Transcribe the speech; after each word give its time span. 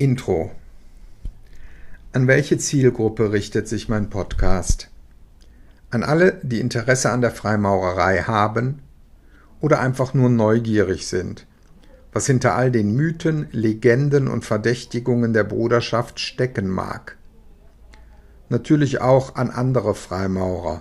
Intro 0.00 0.50
An 2.14 2.26
welche 2.26 2.56
Zielgruppe 2.56 3.32
richtet 3.32 3.68
sich 3.68 3.90
mein 3.90 4.08
Podcast? 4.08 4.88
An 5.90 6.02
alle, 6.02 6.40
die 6.42 6.58
Interesse 6.58 7.10
an 7.10 7.20
der 7.20 7.32
Freimaurerei 7.32 8.22
haben 8.22 8.78
oder 9.60 9.78
einfach 9.80 10.14
nur 10.14 10.30
neugierig 10.30 11.06
sind, 11.06 11.46
was 12.14 12.24
hinter 12.24 12.54
all 12.54 12.70
den 12.70 12.94
Mythen, 12.94 13.48
Legenden 13.52 14.26
und 14.26 14.46
Verdächtigungen 14.46 15.34
der 15.34 15.44
Bruderschaft 15.44 16.18
stecken 16.18 16.70
mag. 16.70 17.18
Natürlich 18.48 19.02
auch 19.02 19.34
an 19.34 19.50
andere 19.50 19.94
Freimaurer, 19.94 20.80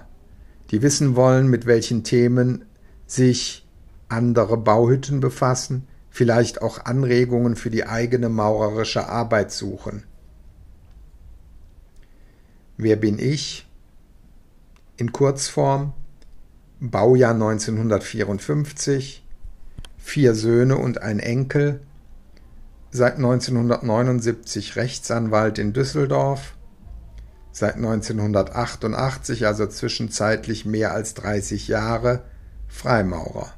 die 0.71 0.81
wissen 0.81 1.17
wollen, 1.17 1.49
mit 1.49 1.65
welchen 1.65 2.05
Themen 2.05 2.63
sich 3.05 3.67
andere 4.07 4.55
Bauhütten 4.55 5.19
befassen, 5.19 5.89
vielleicht 6.19 6.61
auch 6.61 6.83
Anregungen 6.83 7.55
für 7.55 7.69
die 7.69 7.85
eigene 7.85 8.27
maurerische 8.27 9.07
Arbeit 9.07 9.53
suchen. 9.53 10.03
Wer 12.75 12.97
bin 12.97 13.17
ich? 13.19 13.69
In 14.97 15.13
Kurzform 15.13 15.93
Baujahr 16.81 17.35
1954, 17.35 19.25
vier 19.97 20.35
Söhne 20.35 20.75
und 20.75 21.01
ein 21.01 21.19
Enkel, 21.19 21.79
seit 22.91 23.15
1979 23.15 24.75
Rechtsanwalt 24.75 25.57
in 25.57 25.71
Düsseldorf, 25.71 26.57
seit 27.53 27.75
1988, 27.75 29.47
also 29.47 29.67
zwischenzeitlich 29.67 30.65
mehr 30.65 30.91
als 30.91 31.13
30 31.13 31.69
Jahre, 31.69 32.25
Freimaurer. 32.67 33.53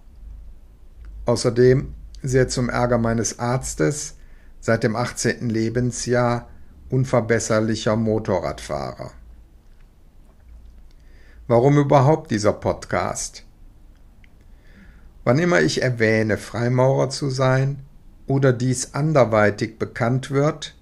Außerdem 1.25 1.95
sehr 2.23 2.47
zum 2.47 2.69
Ärger 2.69 2.97
meines 2.97 3.39
Arztes 3.39 4.15
seit 4.59 4.83
dem 4.83 4.95
18. 4.95 5.49
Lebensjahr 5.49 6.47
unverbesserlicher 6.89 7.95
Motorradfahrer. 7.95 9.11
Warum 11.47 11.77
überhaupt 11.77 12.31
dieser 12.31 12.53
Podcast? 12.53 13.43
Wann 15.23 15.39
immer 15.39 15.61
ich 15.61 15.81
erwähne, 15.81 16.37
Freimaurer 16.37 17.09
zu 17.09 17.29
sein 17.29 17.79
oder 18.27 18.53
dies 18.53 18.93
anderweitig 18.93 19.77
bekannt 19.77 20.31
wird, 20.31 20.75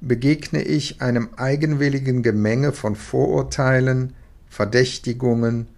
begegne 0.00 0.62
ich 0.62 1.00
einem 1.00 1.30
eigenwilligen 1.36 2.22
Gemenge 2.22 2.72
von 2.72 2.94
Vorurteilen, 2.94 4.14
Verdächtigungen, 4.48 5.68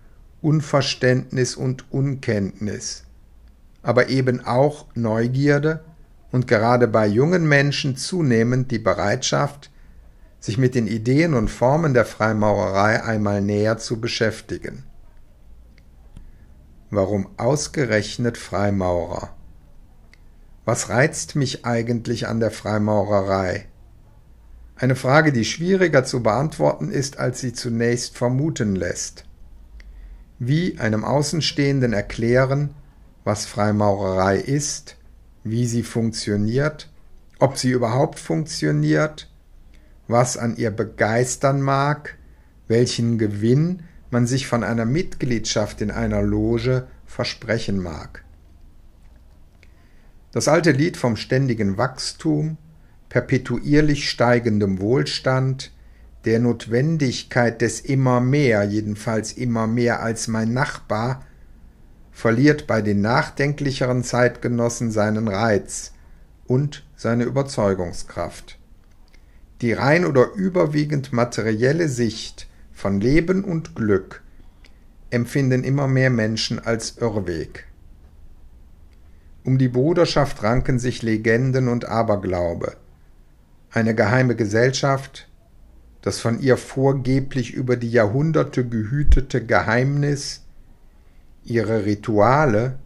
Unverständnis 0.42 1.56
und 1.56 1.90
Unkenntnis, 1.92 3.05
aber 3.86 4.08
eben 4.08 4.44
auch 4.44 4.86
Neugierde 4.96 5.84
und 6.32 6.48
gerade 6.48 6.88
bei 6.88 7.06
jungen 7.06 7.48
Menschen 7.48 7.96
zunehmend 7.96 8.72
die 8.72 8.80
Bereitschaft, 8.80 9.70
sich 10.40 10.58
mit 10.58 10.74
den 10.74 10.88
Ideen 10.88 11.34
und 11.34 11.48
Formen 11.48 11.94
der 11.94 12.04
Freimaurerei 12.04 13.04
einmal 13.04 13.40
näher 13.40 13.78
zu 13.78 14.00
beschäftigen. 14.00 14.82
Warum 16.90 17.28
ausgerechnet 17.36 18.36
Freimaurer? 18.36 19.30
Was 20.64 20.88
reizt 20.88 21.36
mich 21.36 21.64
eigentlich 21.64 22.26
an 22.26 22.40
der 22.40 22.50
Freimaurerei? 22.50 23.66
Eine 24.74 24.96
Frage, 24.96 25.32
die 25.32 25.44
schwieriger 25.44 26.02
zu 26.02 26.24
beantworten 26.24 26.90
ist, 26.90 27.20
als 27.20 27.38
sie 27.38 27.52
zunächst 27.52 28.18
vermuten 28.18 28.74
lässt. 28.74 29.26
Wie 30.40 30.76
einem 30.80 31.04
Außenstehenden 31.04 31.92
erklären, 31.92 32.74
was 33.26 33.44
Freimaurerei 33.44 34.36
ist, 34.36 34.96
wie 35.42 35.66
sie 35.66 35.82
funktioniert, 35.82 36.88
ob 37.40 37.58
sie 37.58 37.70
überhaupt 37.70 38.20
funktioniert, 38.20 39.28
was 40.06 40.36
an 40.38 40.56
ihr 40.56 40.70
begeistern 40.70 41.60
mag, 41.60 42.16
welchen 42.68 43.18
Gewinn 43.18 43.82
man 44.12 44.28
sich 44.28 44.46
von 44.46 44.62
einer 44.62 44.84
Mitgliedschaft 44.84 45.80
in 45.80 45.90
einer 45.90 46.22
Loge 46.22 46.86
versprechen 47.04 47.82
mag. 47.82 48.24
Das 50.30 50.46
alte 50.46 50.70
Lied 50.70 50.96
vom 50.96 51.16
ständigen 51.16 51.76
Wachstum, 51.78 52.58
perpetuierlich 53.08 54.08
steigendem 54.08 54.80
Wohlstand, 54.80 55.72
der 56.26 56.38
Notwendigkeit 56.38 57.60
des 57.60 57.80
immer 57.80 58.20
mehr, 58.20 58.62
jedenfalls 58.62 59.32
immer 59.32 59.66
mehr 59.66 60.00
als 60.00 60.28
mein 60.28 60.52
Nachbar, 60.52 61.24
verliert 62.16 62.66
bei 62.66 62.80
den 62.80 63.02
nachdenklicheren 63.02 64.02
Zeitgenossen 64.02 64.90
seinen 64.90 65.28
Reiz 65.28 65.92
und 66.46 66.82
seine 66.96 67.24
Überzeugungskraft. 67.24 68.58
Die 69.60 69.74
rein 69.74 70.06
oder 70.06 70.32
überwiegend 70.32 71.12
materielle 71.12 71.90
Sicht 71.90 72.48
von 72.72 73.02
Leben 73.02 73.44
und 73.44 73.76
Glück 73.76 74.22
empfinden 75.10 75.62
immer 75.62 75.88
mehr 75.88 76.08
Menschen 76.08 76.58
als 76.58 76.96
Irrweg. 76.96 77.66
Um 79.44 79.58
die 79.58 79.68
Bruderschaft 79.68 80.42
ranken 80.42 80.78
sich 80.78 81.02
Legenden 81.02 81.68
und 81.68 81.84
Aberglaube. 81.84 82.78
Eine 83.70 83.94
geheime 83.94 84.36
Gesellschaft, 84.36 85.28
das 86.00 86.18
von 86.18 86.40
ihr 86.40 86.56
vorgeblich 86.56 87.52
über 87.52 87.76
die 87.76 87.90
Jahrhunderte 87.90 88.66
gehütete 88.66 89.44
Geheimnis 89.44 90.45
Ihre 91.46 91.84
Rituale 91.84 92.78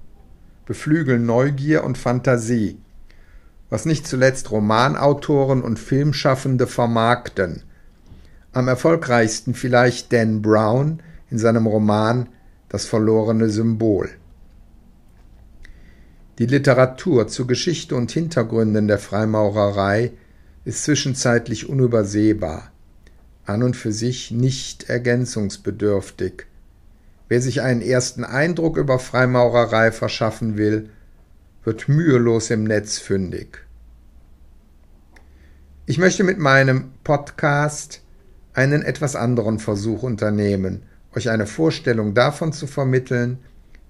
beflügeln 0.67 1.25
Neugier 1.25 1.83
und 1.83 1.97
Fantasie, 1.97 2.79
was 3.71 3.87
nicht 3.87 4.07
zuletzt 4.07 4.51
Romanautoren 4.51 5.63
und 5.63 5.79
Filmschaffende 5.79 6.67
vermarkten. 6.67 7.63
Am 8.53 8.69
erfolgreichsten 8.69 9.55
vielleicht 9.55 10.13
Dan 10.13 10.43
Brown 10.43 11.03
in 11.31 11.39
seinem 11.39 11.67
Roman 11.67 12.29
Das 12.69 12.85
verlorene 12.85 13.49
Symbol. 13.49 14.11
Die 16.39 16.47
Literatur 16.47 17.29
zu 17.29 17.47
Geschichte 17.47 17.97
und 17.97 18.13
Hintergründen 18.13 18.89
der 18.89 18.99
Freimaurerei 18.99 20.13
ist 20.65 20.85
zwischenzeitlich 20.85 21.69
unübersehbar, 21.69 22.71
an 23.45 23.63
und 23.63 23.75
für 23.75 23.93
sich 23.93 24.31
nicht 24.31 24.89
ergänzungsbedürftig, 24.89 26.47
Wer 27.31 27.41
sich 27.41 27.63
einen 27.63 27.81
ersten 27.81 28.25
Eindruck 28.25 28.77
über 28.77 28.99
Freimaurerei 28.99 29.93
verschaffen 29.93 30.57
will, 30.57 30.91
wird 31.63 31.89
mühelos 31.89 32.51
im 32.51 32.65
Netz 32.65 32.99
fündig. 32.99 33.65
Ich 35.87 35.97
möchte 35.97 36.25
mit 36.25 36.39
meinem 36.41 36.91
Podcast 37.05 38.03
einen 38.53 38.83
etwas 38.83 39.15
anderen 39.15 39.61
Versuch 39.61 40.03
unternehmen, 40.03 40.83
euch 41.15 41.31
eine 41.31 41.47
Vorstellung 41.47 42.15
davon 42.15 42.53
zu 42.53 42.67
vermitteln, 42.67 43.39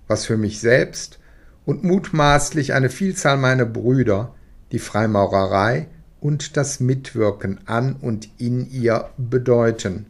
was 0.06 0.26
für 0.26 0.36
mich 0.36 0.60
selbst 0.60 1.18
und 1.64 1.82
mutmaßlich 1.82 2.74
eine 2.74 2.90
Vielzahl 2.90 3.38
meiner 3.38 3.64
Brüder 3.64 4.34
die 4.70 4.78
Freimaurerei 4.78 5.88
und 6.20 6.58
das 6.58 6.78
Mitwirken 6.78 7.58
an 7.64 7.96
und 8.02 8.28
in 8.36 8.70
ihr 8.70 9.08
bedeuten. 9.16 10.04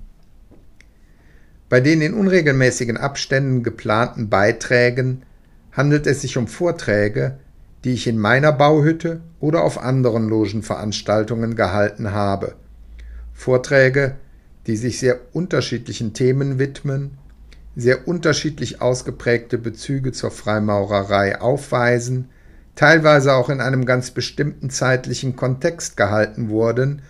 Bei 1.71 1.81
den 1.81 2.03
in 2.03 2.15
unregelmäßigen 2.15 2.97
Abständen 2.97 3.63
geplanten 3.63 4.29
Beiträgen 4.29 5.23
handelt 5.71 6.09
es 6.09 6.21
sich 6.21 6.37
um 6.37 6.49
Vorträge, 6.49 7.39
die 7.85 7.93
ich 7.93 8.09
in 8.09 8.19
meiner 8.19 8.53
Bauhütte 8.53 9.21
oder 9.39 9.63
auf 9.63 9.79
anderen 9.81 10.29
Logenveranstaltungen 10.29 11.55
gehalten 11.55 12.11
habe. 12.11 12.57
Vorträge, 13.33 14.17
die 14.67 14.77
sich 14.77 14.99
sehr 14.99 15.21
unterschiedlichen 15.33 16.13
Themen 16.13 16.59
widmen, 16.59 17.19
sehr 17.77 18.09
unterschiedlich 18.09 18.83
ausgeprägte 18.83 19.57
Bezüge 19.57 20.11
zur 20.11 20.33
Freimaurerei 20.33 21.41
aufweisen, 21.41 22.31
teilweise 22.75 23.35
auch 23.35 23.49
in 23.49 23.61
einem 23.61 23.87
ganz 23.87 24.11
bestimmten 24.11 24.71
zeitlichen 24.71 25.37
Kontext 25.37 25.97
gehalten 25.97 26.49
wurden 26.49 27.03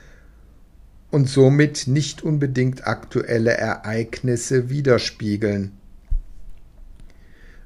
und 1.11 1.29
somit 1.29 1.87
nicht 1.87 2.23
unbedingt 2.23 2.87
aktuelle 2.87 3.53
Ereignisse 3.53 4.71
widerspiegeln. 4.71 5.73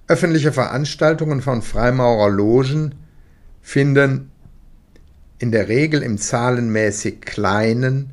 Öffentliche 0.06 0.52
Veranstaltungen 0.52 1.40
von 1.40 1.62
Freimaurerlogen 1.62 2.94
finden 3.62 4.30
in 5.38 5.50
der 5.50 5.68
Regel 5.68 6.02
im 6.02 6.18
zahlenmäßig 6.18 7.22
kleinen, 7.22 8.10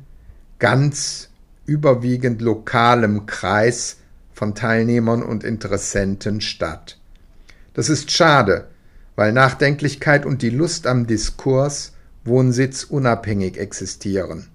ganz 0.58 1.28
überwiegend 1.66 2.40
lokalem 2.40 3.26
Kreis 3.26 3.98
von 4.32 4.54
Teilnehmern 4.54 5.22
und 5.22 5.44
Interessenten 5.44 6.40
statt. 6.40 6.98
Das 7.74 7.88
ist 7.88 8.10
schade, 8.10 8.68
weil 9.14 9.32
Nachdenklichkeit 9.32 10.26
und 10.26 10.42
die 10.42 10.50
Lust 10.50 10.86
am 10.86 11.06
Diskurs 11.06 11.92
wohnsitzunabhängig 12.24 13.58
existieren. 13.58 14.48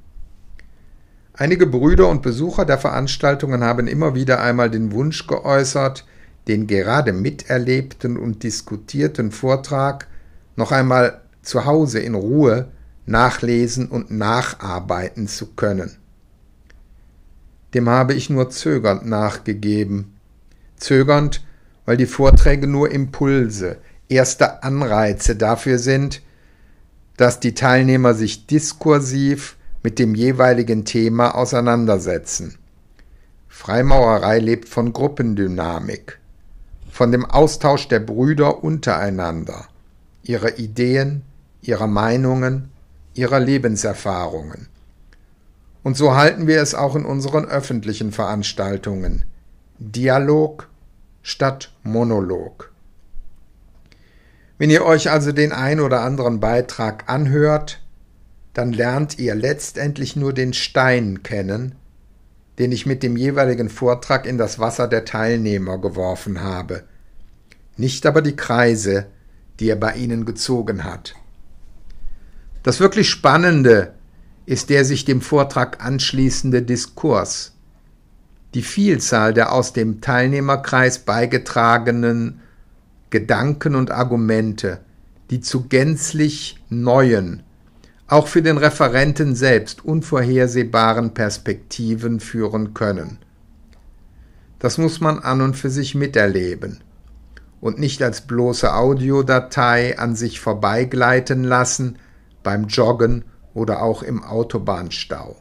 Einige 1.40 1.68
Brüder 1.68 2.10
und 2.10 2.24
Besucher 2.24 2.66
der 2.66 2.80
Veranstaltungen 2.80 3.64
haben 3.64 3.88
immer 3.88 4.16
wieder 4.16 4.42
einmal 4.42 4.72
den 4.72 4.92
Wunsch 4.92 5.28
geäußert, 5.28 6.04
den 6.48 6.66
gerade 6.66 7.14
miterlebten 7.14 8.18
und 8.18 8.42
diskutierten 8.42 9.32
Vortrag 9.32 10.08
noch 10.56 10.72
einmal 10.72 11.22
zu 11.44 11.66
Hause 11.66 12.00
in 12.00 12.16
Ruhe 12.16 12.70
nachlesen 13.06 13.88
und 13.88 14.10
nacharbeiten 14.10 15.28
zu 15.28 15.54
können. 15.54 15.98
Dem 17.76 17.88
habe 17.88 18.16
ich 18.16 18.32
nur 18.32 18.50
zögernd 18.50 19.06
nachgegeben. 19.06 20.16
Zögernd, 20.78 21.46
weil 21.86 21.98
die 21.98 22.08
Vorträge 22.08 22.66
nur 22.66 22.92
Impulse, 22.92 23.78
erste 24.10 24.64
Anreize 24.64 25.36
dafür 25.36 25.78
sind, 25.78 26.24
dass 27.16 27.40
die 27.40 27.54
Teilnehmer 27.54 28.16
sich 28.16 28.48
diskursiv 28.48 29.57
mit 29.88 30.00
dem 30.00 30.16
jeweiligen 30.16 30.84
Thema 30.84 31.34
auseinandersetzen. 31.34 32.58
Freimaurerei 33.48 34.40
lebt 34.40 34.68
von 34.68 34.92
Gruppendynamik, 34.92 36.20
von 36.92 37.14
dem 37.14 37.24
Austausch 37.24 37.88
der 37.88 38.02
Brüder 38.02 38.66
untereinander, 38.66 39.70
ihrer 40.24 40.60
Ideen, 40.60 41.22
ihrer 41.62 41.88
Meinungen, 41.88 42.70
ihrer 43.14 43.40
Lebenserfahrungen. 43.40 44.68
Und 45.84 45.96
so 45.96 46.16
halten 46.16 46.48
wir 46.48 46.62
es 46.62 46.76
auch 46.76 46.98
in 46.98 47.06
unseren 47.06 47.46
öffentlichen 47.46 48.12
Veranstaltungen. 48.12 49.24
Dialog 49.80 50.68
statt 51.22 51.72
Monolog. 51.84 52.74
Wenn 54.58 54.70
ihr 54.70 54.84
euch 54.84 55.10
also 55.10 55.32
den 55.32 55.54
ein 55.54 55.80
oder 55.80 56.02
anderen 56.02 56.42
Beitrag 56.42 57.06
anhört, 57.08 57.80
dann 58.58 58.74
lernt 58.74 59.20
ihr 59.20 59.36
letztendlich 59.36 60.16
nur 60.16 60.34
den 60.34 60.52
Stein 60.52 61.22
kennen, 61.22 61.76
den 62.58 62.72
ich 62.72 62.88
mit 62.88 63.04
dem 63.04 63.16
jeweiligen 63.16 63.70
Vortrag 63.70 64.26
in 64.26 64.40
das 64.40 64.58
Wasser 64.58 64.88
der 64.88 65.06
Teilnehmer 65.06 65.78
geworfen 65.78 66.42
habe, 66.42 66.84
nicht 67.78 68.08
aber 68.08 68.24
die 68.24 68.36
Kreise, 68.36 69.06
die 69.60 69.70
er 69.70 69.76
bei 69.76 69.94
ihnen 69.94 70.26
gezogen 70.26 70.84
hat. 70.84 71.14
Das 72.64 72.80
wirklich 72.80 73.12
Spannende 73.12 73.94
ist 74.48 74.72
der 74.72 74.86
sich 74.86 75.06
dem 75.06 75.22
Vortrag 75.22 75.86
anschließende 75.86 76.64
Diskurs, 76.64 77.54
die 78.56 78.64
Vielzahl 78.64 79.36
der 79.36 79.52
aus 79.52 79.74
dem 79.74 80.02
Teilnehmerkreis 80.02 80.98
beigetragenen 80.98 82.42
Gedanken 83.12 83.76
und 83.76 83.92
Argumente, 83.92 84.80
die 85.30 85.42
zu 85.42 85.68
gänzlich 85.68 86.60
neuen, 86.70 87.44
auch 88.08 88.28
für 88.28 88.42
den 88.42 88.58
Referenten 88.58 89.36
selbst 89.36 89.84
unvorhersehbaren 89.84 91.14
Perspektiven 91.14 92.20
führen 92.20 92.74
können. 92.74 93.20
Das 94.60 94.78
muss 94.78 95.02
man 95.02 95.20
an 95.20 95.42
und 95.42 95.56
für 95.56 95.70
sich 95.70 95.94
miterleben 95.94 96.82
und 97.60 97.80
nicht 97.80 98.02
als 98.02 98.22
bloße 98.22 98.74
Audiodatei 98.74 100.00
an 100.00 100.16
sich 100.16 100.40
vorbeigleiten 100.40 101.44
lassen 101.44 101.98
beim 102.44 102.68
Joggen 102.68 103.26
oder 103.54 103.82
auch 103.82 104.04
im 104.04 104.24
Autobahnstau. 104.24 105.36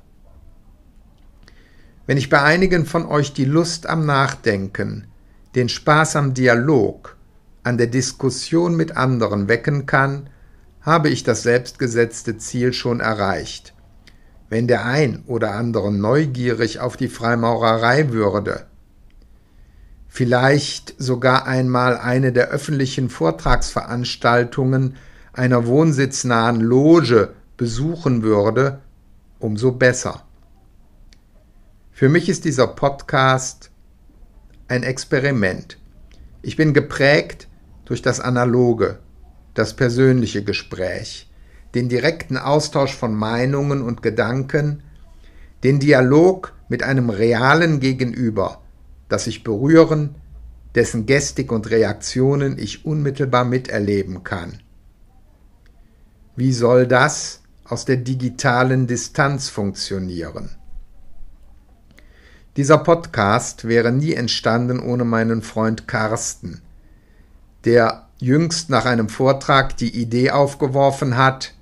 Wenn 2.07 2.19
ich 2.19 2.31
bei 2.31 2.43
einigen 2.43 2.87
von 2.87 3.07
euch 3.07 3.33
die 3.33 3.45
Lust 3.45 3.89
am 3.89 4.07
Nachdenken, 4.07 5.07
den 5.55 5.69
Spaß 5.69 6.17
am 6.17 6.35
Dialog, 6.35 7.17
an 7.63 7.79
der 7.79 7.89
Diskussion 7.89 8.77
mit 8.77 8.97
anderen 8.97 9.49
wecken 9.49 9.87
kann, 9.87 10.31
habe 10.87 11.09
ich 11.09 11.25
das 11.25 11.43
selbstgesetzte 11.43 12.39
Ziel 12.39 12.73
schon 12.73 13.01
erreicht. 13.01 13.75
Wenn 14.49 14.69
der 14.69 14.85
ein 14.85 15.25
oder 15.27 15.55
andere 15.55 15.93
neugierig 15.93 16.79
auf 16.79 16.97
die 16.97 17.09
Freimaurerei 17.09 18.13
würde, 18.13 18.67
vielleicht 20.07 20.95
sogar 20.97 21.47
einmal 21.47 21.99
eine 21.99 22.33
der 22.33 22.49
öffentlichen 22.49 23.11
Vortragsveranstaltungen 23.11 24.95
einer 25.33 25.67
wohnsitznahen 25.67 26.61
Loge 26.61 27.35
besuchen 27.57 28.23
würde, 28.23 28.79
umso 29.41 29.73
besser. 29.73 30.23
Für 31.91 32.09
mich 32.09 32.29
ist 32.29 32.45
dieser 32.45 32.69
Podcast 32.69 33.73
ein 34.69 34.85
Experiment. 34.85 35.79
Ich 36.43 36.57
bin 36.57 36.73
geprägt 36.75 37.49
durch 37.87 38.03
das 38.03 38.21
Analoge, 38.21 39.01
das 39.57 39.75
persönliche 39.75 40.45
Gespräch, 40.45 41.29
den 41.75 41.89
direkten 41.89 42.37
Austausch 42.37 42.95
von 42.95 43.15
Meinungen 43.15 43.83
und 43.83 44.03
Gedanken, 44.03 44.83
den 45.65 45.81
Dialog 45.81 46.53
mit 46.69 46.83
einem 46.83 47.11
realen 47.11 47.81
Gegenüber, 47.81 48.61
das 49.09 49.27
ich 49.27 49.45
berühren, 49.45 50.15
dessen 50.75 51.07
Gestik 51.07 51.51
und 51.53 51.71
Reaktionen 51.71 52.59
ich 52.59 52.85
unmittelbar 52.85 53.45
miterleben 53.45 54.25
kann. 54.25 54.61
Wie 56.37 56.53
soll 56.53 56.87
das 56.87 57.41
aus 57.65 57.87
der 57.87 57.97
digitalen 57.97 58.87
Distanz 58.87 59.49
funktionieren? 59.49 60.51
Dieser 62.59 62.79
Podcast 62.79 63.67
wäre 63.67 63.91
nie 63.91 64.13
entstanden 64.13 64.81
ohne 64.81 65.05
meinen 65.05 65.41
Freund 65.41 65.89
Carsten, 65.89 66.61
der 67.65 68.06
jüngst 68.19 68.71
nach 68.71 68.85
einem 68.85 69.09
Vortrag 69.09 69.77
die 69.77 70.01
Idee 70.01 70.31
aufgeworfen 70.31 71.17
hat, 71.17 71.53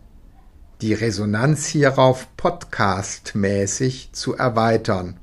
die 0.80 0.94
Resonanz 0.94 1.66
hierauf 1.66 2.28
podcastmäßig 2.36 4.10
zu 4.12 4.34
erweitern. 4.36 5.18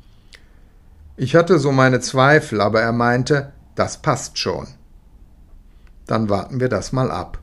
Ich 1.18 1.36
hatte 1.36 1.60
so 1.60 1.72
meine 1.72 2.00
Zweifel, 2.00 2.62
aber 2.62 2.82
er 2.82 2.94
meinte, 2.94 3.54
das 3.76 4.02
passt 4.02 4.38
schon. 4.40 4.68
Dann 6.08 6.30
warten 6.30 6.60
wir 6.60 6.70
das 6.70 6.92
mal 6.92 7.12
ab. 7.12 7.41